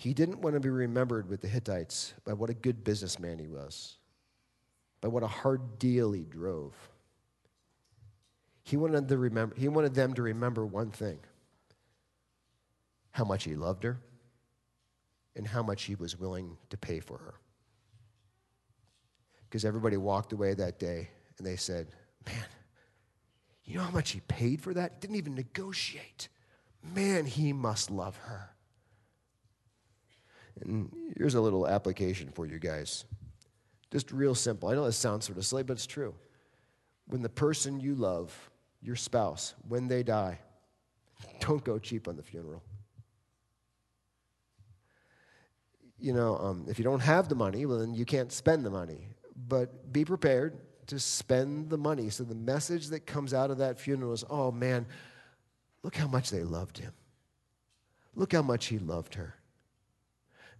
[0.00, 3.48] he didn't want to be remembered with the Hittites by what a good businessman he
[3.48, 3.98] was,
[5.02, 6.72] by what a hard deal he drove.
[8.62, 11.18] He wanted, to remember, he wanted them to remember one thing
[13.10, 14.00] how much he loved her
[15.36, 17.34] and how much he was willing to pay for her.
[19.50, 21.88] Because everybody walked away that day and they said,
[22.24, 22.44] Man,
[23.64, 24.92] you know how much he paid for that?
[24.94, 26.30] He didn't even negotiate.
[26.82, 28.54] Man, he must love her.
[30.60, 33.04] And here's a little application for you guys.
[33.90, 34.68] Just real simple.
[34.68, 36.14] I know this sounds sort of silly, but it's true.
[37.06, 38.50] When the person you love,
[38.82, 40.38] your spouse, when they die,
[41.40, 42.62] don't go cheap on the funeral.
[45.98, 48.70] You know, um, if you don't have the money, well, then you can't spend the
[48.70, 49.08] money.
[49.48, 52.10] But be prepared to spend the money.
[52.10, 54.86] So the message that comes out of that funeral is oh man,
[55.82, 56.92] look how much they loved him.
[58.14, 59.39] Look how much he loved her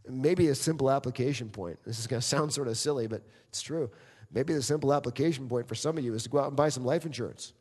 [0.08, 1.78] maybe a simple application point.
[1.84, 3.90] This is going to sound sort of silly, but it's true.
[4.32, 6.68] Maybe the simple application point for some of you is to go out and buy
[6.68, 7.52] some life insurance.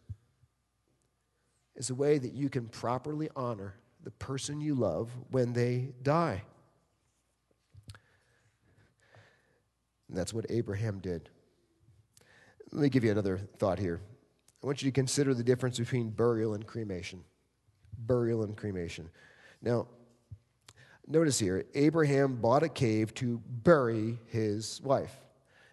[1.76, 6.44] It's a way that you can properly honor the person you love when they die.
[10.08, 11.30] And that's what Abraham did.
[12.72, 14.02] Let me give you another thought here.
[14.62, 17.24] I want you to consider the difference between burial and cremation.
[17.98, 19.10] Burial and cremation.
[19.62, 19.88] Now,
[21.12, 25.16] Notice here, Abraham bought a cave to bury his wife.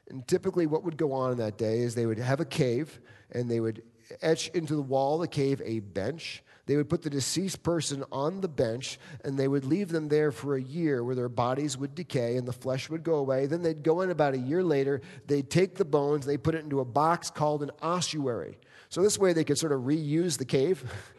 [0.08, 2.98] And typically, what would go on in that day is they would have a cave
[3.30, 3.82] and they would
[4.22, 6.42] etch into the wall of the cave a bench.
[6.64, 10.32] They would put the deceased person on the bench and they would leave them there
[10.32, 13.44] for a year where their bodies would decay and the flesh would go away.
[13.44, 16.64] Then they'd go in about a year later, they'd take the bones, they put it
[16.64, 18.58] into a box called an ossuary.
[18.88, 20.82] So this way they could sort of reuse the cave.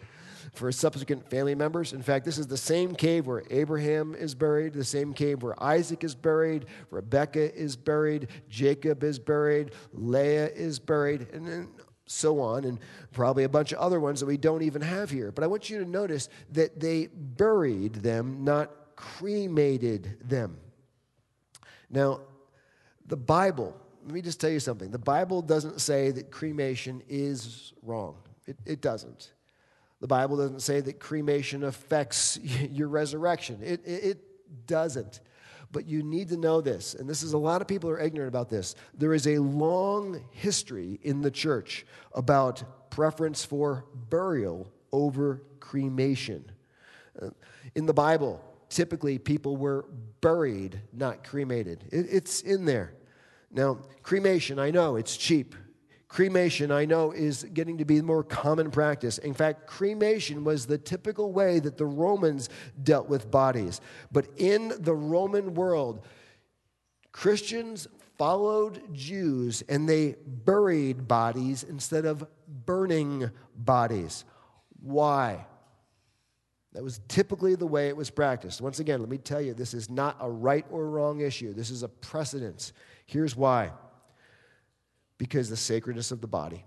[0.57, 1.93] for subsequent family members.
[1.93, 5.61] In fact, this is the same cave where Abraham is buried, the same cave where
[5.61, 11.69] Isaac is buried, Rebecca is buried, Jacob is buried, Leah is buried, and then
[12.05, 12.79] so on, and
[13.11, 15.31] probably a bunch of other ones that we don't even have here.
[15.31, 20.57] But I want you to notice that they buried them, not cremated them.
[21.89, 22.21] Now,
[23.05, 24.89] the Bible let me just tell you something.
[24.89, 28.15] The Bible doesn't say that cremation is wrong,
[28.45, 29.33] it, it doesn't.
[29.99, 35.21] The Bible doesn't say that cremation affects your resurrection, it, it, it doesn't.
[35.71, 38.29] But you need to know this, and this is a lot of people are ignorant
[38.29, 38.75] about this.
[38.93, 46.49] There is a long history in the church about preference for burial over cremation.
[47.21, 47.31] Uh,
[47.75, 49.85] in the Bible, typically people were
[50.21, 51.83] buried, not cremated.
[51.91, 52.93] It, it's in there.
[53.51, 55.55] Now, cremation, I know it's cheap.
[56.07, 59.17] Cremation, I know, is getting to be more common practice.
[59.17, 62.49] In fact, cremation was the typical way that the Romans
[62.81, 63.81] dealt with bodies.
[64.11, 66.05] But in the Roman world,
[67.11, 74.23] Christians followed Jews and they buried bodies instead of burning bodies.
[74.81, 75.45] Why?
[76.71, 78.61] That was typically the way it was practiced.
[78.61, 81.53] Once again, let me tell you, this is not a right or wrong issue.
[81.53, 82.71] This is a precedence.
[83.05, 83.71] Here's why
[85.17, 86.65] because the sacredness of the body.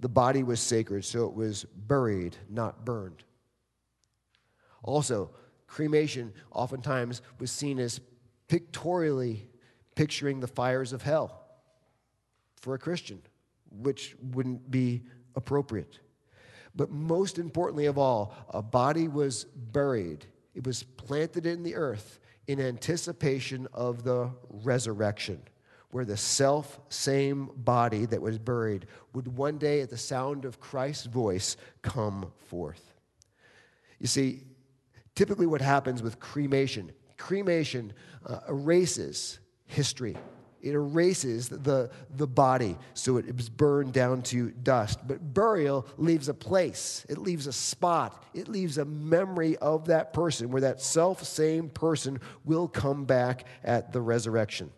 [0.00, 3.22] The body was sacred, so it was buried, not burned.
[4.82, 5.30] Also,
[5.66, 8.00] cremation oftentimes was seen as
[8.48, 9.46] pictorially
[9.94, 11.42] picturing the fires of hell
[12.56, 13.20] for a Christian,
[13.70, 15.02] which wouldn't be
[15.36, 16.00] appropriate.
[16.74, 22.20] But most importantly of all, a body was buried, it was planted in the earth
[22.46, 25.40] in anticipation of the resurrection,
[25.90, 30.60] where the self same body that was buried would one day, at the sound of
[30.60, 32.94] Christ's voice, come forth.
[33.98, 34.44] You see,
[35.14, 37.92] typically what happens with cremation, cremation
[38.26, 40.16] uh, erases history
[40.62, 44.98] it erases the, the body so it is burned down to dust.
[45.06, 50.12] But burial leaves a place, it leaves a spot, it leaves a memory of that
[50.12, 54.70] person where that self same person will come back at the resurrection.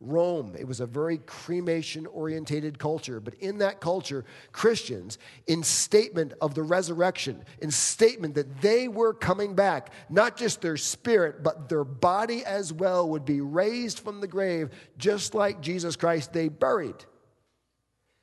[0.00, 0.54] Rome.
[0.56, 3.18] It was a very cremation orientated culture.
[3.18, 5.18] But in that culture, Christians,
[5.48, 10.76] in statement of the resurrection, in statement that they were coming back, not just their
[10.76, 15.96] spirit, but their body as well would be raised from the grave, just like Jesus
[15.96, 17.04] Christ, they buried.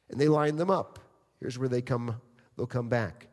[0.09, 0.99] And they lined them up.
[1.41, 2.21] Here's where they come,
[2.55, 3.27] they'll come back.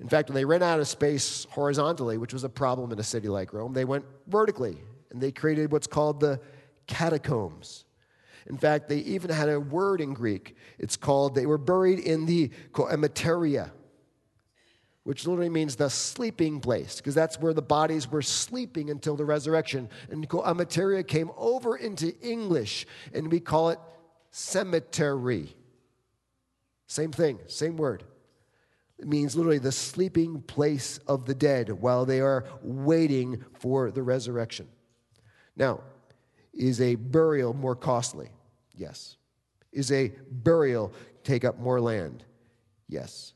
[0.00, 3.04] In fact, when they ran out of space horizontally, which was a problem in a
[3.04, 4.78] city like Rome, they went vertically
[5.10, 6.40] and they created what's called the
[6.86, 7.84] catacombs.
[8.46, 10.56] In fact, they even had a word in Greek.
[10.78, 12.50] It's called, they were buried in the
[12.90, 13.72] emetaria,
[15.04, 19.24] which literally means the sleeping place, because that's where the bodies were sleeping until the
[19.24, 19.88] resurrection.
[20.10, 23.78] And emetaria came over into English, and we call it
[24.30, 25.56] cemetery.
[26.86, 28.04] Same thing, same word.
[28.98, 34.02] It means literally the sleeping place of the dead while they are waiting for the
[34.02, 34.68] resurrection.
[35.56, 35.80] Now,
[36.56, 38.28] is a burial more costly?
[38.74, 39.16] Yes.
[39.72, 40.92] Is a burial
[41.22, 42.24] take up more land?
[42.88, 43.34] Yes.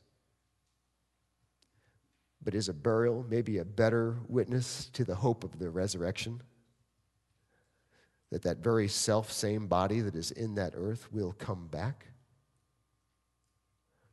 [2.41, 6.41] But is a burial maybe a better witness to the hope of the resurrection?
[8.31, 12.05] That that very self same body that is in that earth will come back?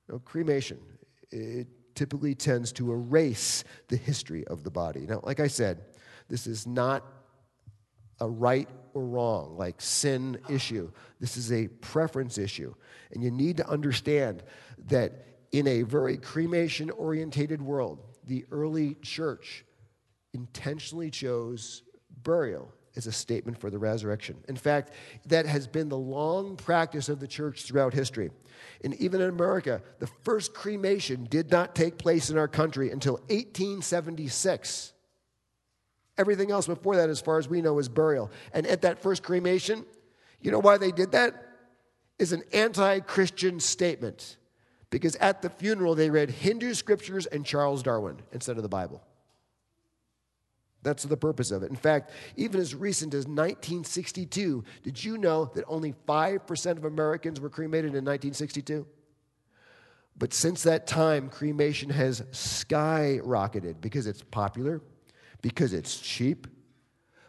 [0.08, 0.78] No, cremation,
[1.30, 5.00] it typically tends to erase the history of the body.
[5.00, 5.82] Now, like I said,
[6.28, 7.04] this is not
[8.20, 10.90] a right or wrong, like sin issue.
[11.20, 12.74] This is a preference issue.
[13.12, 14.42] And you need to understand
[14.88, 19.66] that in a very cremation orientated world, the early church
[20.32, 21.82] intentionally chose
[22.22, 24.36] burial as a statement for the resurrection.
[24.48, 24.92] In fact,
[25.26, 28.30] that has been the long practice of the church throughout history.
[28.82, 33.16] And even in America, the first cremation did not take place in our country until
[33.28, 34.94] 1876.
[36.18, 38.30] Everything else before that, as far as we know, is burial.
[38.52, 39.84] And at that first cremation,
[40.40, 41.34] you know why they did that?
[42.18, 44.36] Is an anti Christian statement.
[44.88, 49.02] Because at the funeral, they read Hindu scriptures and Charles Darwin instead of the Bible.
[50.82, 51.70] That's the purpose of it.
[51.70, 57.40] In fact, even as recent as 1962, did you know that only 5% of Americans
[57.40, 58.86] were cremated in 1962?
[60.16, 64.80] But since that time, cremation has skyrocketed because it's popular,
[65.46, 66.48] because it's cheap.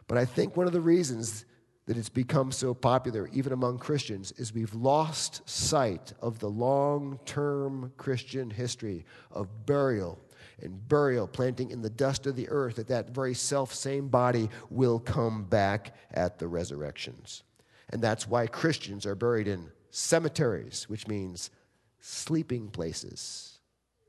[0.07, 1.45] But I think one of the reasons
[1.86, 7.20] that it's become so popular, even among Christians, is we've lost sight of the long
[7.26, 10.18] term Christian history of burial
[10.63, 14.49] and burial, planting in the dust of the earth, that that very self same body
[14.72, 17.43] will come back at the resurrections.
[17.91, 21.51] And that's why Christians are buried in cemeteries, which means
[21.99, 23.59] sleeping places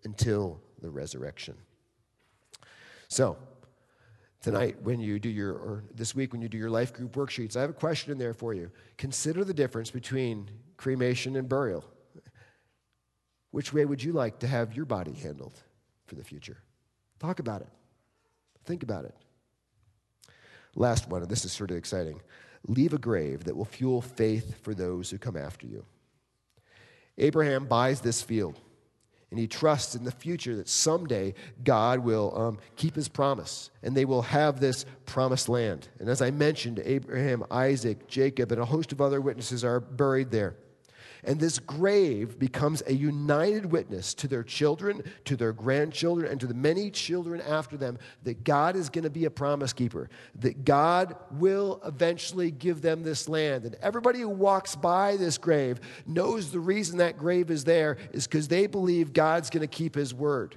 [0.03, 1.59] until the resurrection.
[3.09, 3.37] So,
[4.41, 7.57] Tonight, when you do your, or this week when you do your life group worksheets,
[7.57, 8.71] I have a question in there for you.
[8.97, 11.85] Consider the difference between cremation and burial.
[13.51, 15.59] Which way would you like to have your body handled
[16.07, 16.59] for the future?
[17.19, 17.69] Talk about it.
[18.65, 19.15] Think about it.
[20.77, 22.21] Last one, and this is sort of exciting.
[22.69, 25.85] Leave a grave that will fuel faith for those who come after you.
[27.17, 28.61] Abraham buys this field,
[29.31, 33.97] and he trusts in the future that someday God will um, keep his promise, and
[33.97, 35.89] they will have this promised land.
[35.99, 40.31] And as I mentioned, Abraham, Isaac, Jacob, and a host of other witnesses are buried
[40.31, 40.57] there.
[41.25, 46.47] And this grave becomes a united witness to their children, to their grandchildren, and to
[46.47, 50.65] the many children after them that God is going to be a promise keeper, that
[50.65, 53.65] God will eventually give them this land.
[53.65, 58.27] And everybody who walks by this grave knows the reason that grave is there is
[58.27, 60.57] because they believe God's going to keep his word.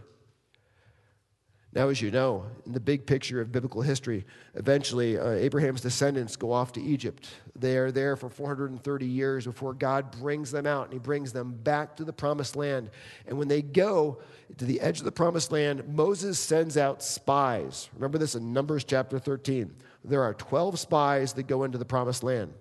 [1.74, 6.36] Now, as you know, in the big picture of biblical history, eventually uh, Abraham's descendants
[6.36, 7.30] go off to Egypt.
[7.56, 11.54] They are there for 430 years before God brings them out and he brings them
[11.54, 12.90] back to the promised land.
[13.26, 14.20] And when they go
[14.58, 17.90] to the edge of the promised land, Moses sends out spies.
[17.96, 19.74] Remember this in Numbers chapter 13.
[20.04, 22.54] There are 12 spies that go into the promised land.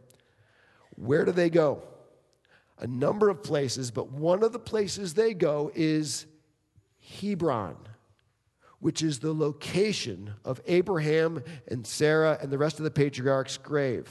[0.95, 1.83] Where do they go?
[2.79, 6.27] A number of places, but one of the places they go is
[7.01, 7.77] Hebron
[8.81, 14.09] which is the location of Abraham and Sarah and the rest of the patriarchs' grave.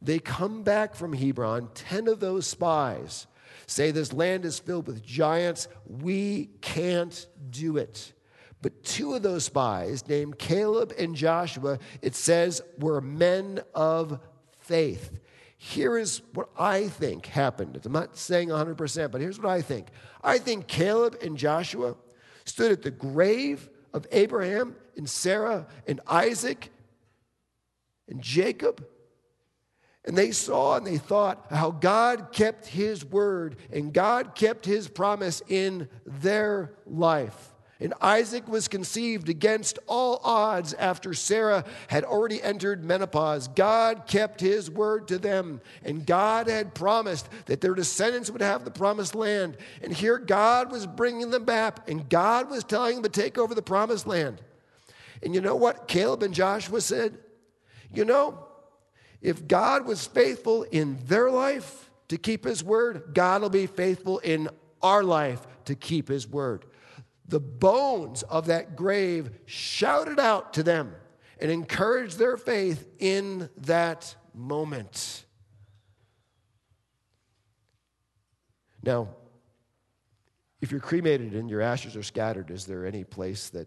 [0.00, 3.26] They come back from Hebron, 10 of those spies
[3.66, 5.68] say this land is filled with giants.
[5.86, 8.12] We can't do it.
[8.60, 14.20] But two of those spies, named Caleb and Joshua, it says were men of
[14.60, 15.18] faith.
[15.56, 17.80] Here is what I think happened.
[17.84, 19.88] I'm not saying 100%, but here's what I think.
[20.22, 21.96] I think Caleb and Joshua
[22.44, 26.70] stood at the grave of Abraham and Sarah and Isaac
[28.08, 28.86] and Jacob.
[30.04, 34.88] And they saw and they thought how God kept his word and God kept his
[34.88, 37.51] promise in their life.
[37.82, 43.48] And Isaac was conceived against all odds after Sarah had already entered menopause.
[43.48, 48.64] God kept his word to them, and God had promised that their descendants would have
[48.64, 49.56] the promised land.
[49.82, 53.52] And here God was bringing them back, and God was telling them to take over
[53.52, 54.40] the promised land.
[55.20, 57.18] And you know what Caleb and Joshua said?
[57.92, 58.46] You know,
[59.20, 64.20] if God was faithful in their life to keep his word, God will be faithful
[64.20, 64.48] in
[64.82, 66.64] our life to keep his word
[67.32, 70.94] the bones of that grave shouted out to them
[71.40, 75.24] and encouraged their faith in that moment.
[78.82, 79.08] Now,
[80.60, 83.66] if you're cremated and your ashes are scattered, is there any place that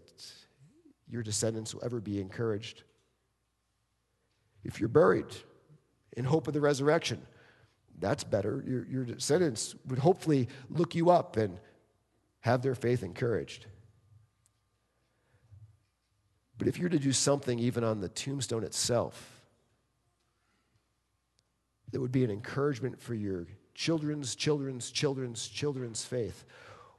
[1.08, 2.84] your descendants will ever be encouraged?
[4.62, 5.34] If you're buried
[6.16, 7.20] in hope of the resurrection,
[7.98, 8.62] that's better.
[8.64, 11.58] Your, your descendants would hopefully look you up and
[12.46, 13.66] have their faith encouraged.
[16.58, 19.42] But if you're to do something even on the tombstone itself
[21.90, 26.44] that would be an encouragement for your children's, children's, children's, children's faith,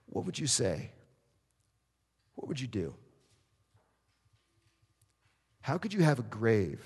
[0.07, 0.91] what would you say?
[2.35, 2.93] What would you do?
[5.61, 6.85] How could you have a grave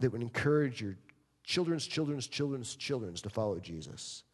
[0.00, 0.96] that would encourage your
[1.44, 4.24] children's, children's, children's, children's to follow Jesus?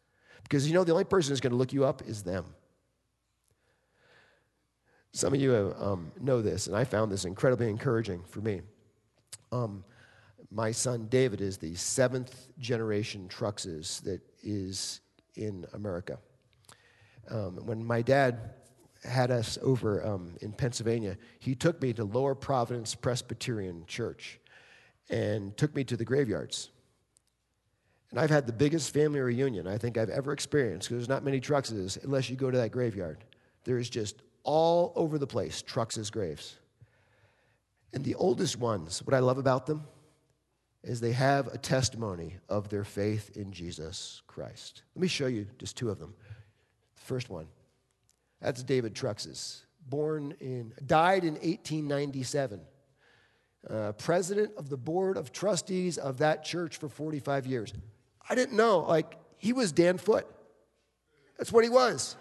[0.41, 2.45] Because you know, the only person who's going to look you up is them.
[5.13, 8.61] Some of you um, know this, and I found this incredibly encouraging for me.
[9.51, 9.83] Um,
[10.51, 15.01] my son David is the seventh generation Trucksess that is
[15.35, 16.19] in America.
[17.29, 18.53] Um, when my dad
[19.03, 24.39] had us over um, in Pennsylvania, he took me to Lower Providence Presbyterian Church
[25.09, 26.71] and took me to the graveyards.
[28.11, 31.23] And I've had the biggest family reunion I think I've ever experienced because there's not
[31.23, 33.23] many Trucksess unless you go to that graveyard.
[33.65, 36.55] There is just all over the place, Trucksess graves.
[37.93, 39.83] And the oldest ones, what I love about them
[40.83, 44.83] is they have a testimony of their faith in Jesus Christ.
[44.95, 46.15] Let me show you just two of them.
[46.95, 47.47] The first one,
[48.41, 52.61] that's David Trucksess, born in, died in 1897.
[53.69, 57.73] Uh, president of the board of trustees of that church for 45 years.
[58.29, 60.25] I didn't know, like, he was Dan Foot.
[61.37, 62.15] That's what he was.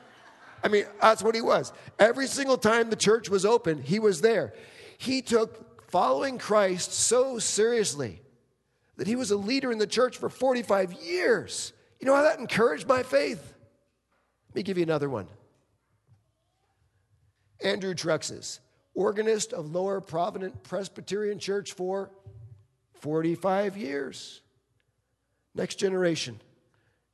[0.63, 1.73] I mean, that's what he was.
[1.99, 4.55] Every single time the church was open, he was there.
[4.99, 8.21] He took following Christ so seriously
[8.97, 11.73] that he was a leader in the church for 45 years.
[12.01, 13.55] You know how that encouraged my faith?
[14.49, 15.29] Let me give you another one.
[17.63, 18.61] Andrew Trucksess,
[18.95, 22.11] organist of Lower Providence Presbyterian Church for
[23.01, 24.41] 45 years.
[25.55, 26.41] Next generation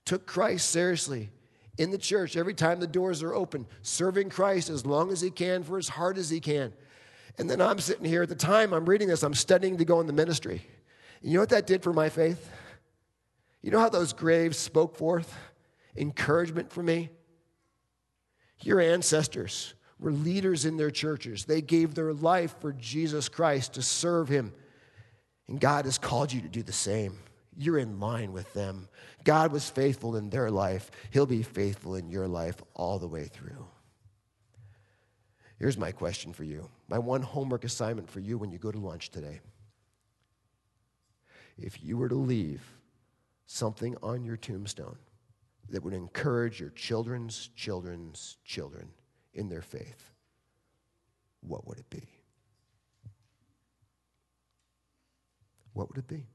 [0.05, 1.31] took Christ seriously
[1.79, 5.31] in the church every time the doors are open, serving Christ as long as he
[5.31, 6.73] can for as hard as he can.
[7.39, 10.01] And then I'm sitting here at the time I'm reading this, I'm studying to go
[10.01, 10.63] in the ministry.
[11.23, 12.51] And you know what that did for my faith?
[13.63, 15.35] You know how those graves spoke forth
[15.97, 17.11] encouragement for me?
[18.63, 21.45] Your ancestors were leaders in their churches.
[21.45, 24.53] They gave their life for Jesus Christ to serve him.
[25.49, 27.19] And God has called you to do the same.
[27.57, 28.89] You're in line with them.
[29.25, 33.25] God was faithful in their life, He'll be faithful in your life all the way
[33.25, 33.67] through.
[35.59, 38.79] Here's my question for you my one homework assignment for you when you go to
[38.79, 39.41] lunch today.
[41.57, 42.63] If you were to leave
[43.47, 44.99] something on your tombstone
[45.69, 48.89] that would encourage your children's children's children
[49.35, 50.11] in their faith,
[51.43, 52.09] what would it be?
[55.75, 56.27] What would it be?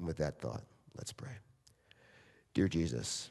[0.00, 0.62] And with that thought,
[0.96, 1.36] let's pray.
[2.54, 3.30] Dear Jesus,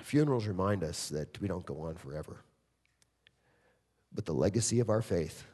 [0.00, 2.44] funerals remind us that we don't go on forever.
[4.14, 5.44] But the legacy of our faith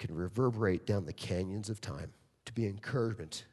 [0.00, 2.12] can reverberate down the canyons of time
[2.44, 3.44] to be encouragement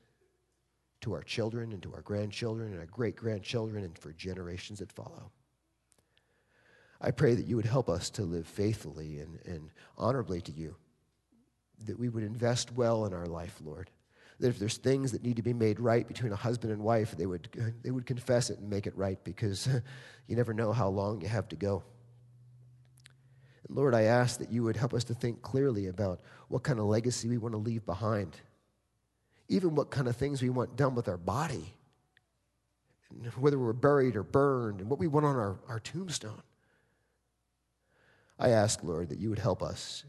[1.01, 4.91] to our children and to our grandchildren and our great grandchildren and for generations that
[4.91, 5.29] follow.
[6.99, 9.69] I pray that you would help us to live faithfully and, and
[9.99, 10.75] honorably to you,
[11.85, 13.91] that we would invest well in our life, Lord
[14.39, 17.15] that if there's things that need to be made right between a husband and wife,
[17.17, 17.49] they would,
[17.83, 19.67] they would confess it and make it right because
[20.27, 21.83] you never know how long you have to go.
[23.67, 26.79] And Lord, I ask that you would help us to think clearly about what kind
[26.79, 28.37] of legacy we want to leave behind,
[29.49, 31.73] even what kind of things we want done with our body,
[33.37, 36.41] whether we're buried or burned, and what we want on our, our tombstone.
[38.39, 40.05] I ask, Lord, that you would help us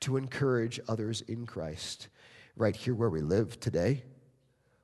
[0.00, 2.08] to encourage others in Christ
[2.56, 4.04] right here where we live today.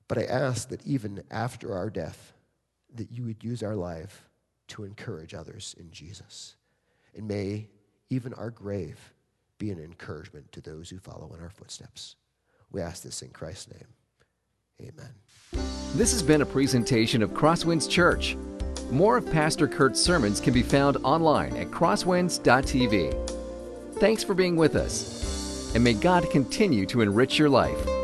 [0.06, 2.32] But I ask that even after our death,
[2.94, 4.24] that you would use our life
[4.68, 6.56] to encourage others in Jesus.
[7.14, 7.68] And may
[8.10, 9.12] even our grave
[9.58, 12.16] be an encouragement to those who follow in our footsteps.
[12.70, 13.86] We ask this in Christ's name.
[14.80, 15.12] Amen.
[15.94, 18.36] This has been a presentation of Crosswinds Church.
[18.90, 23.30] More of Pastor Kurt's sermons can be found online at crosswinds.tv.
[23.98, 25.37] Thanks for being with us
[25.74, 27.97] and may God continue to enrich your life.